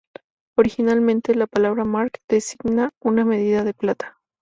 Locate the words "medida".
3.23-3.63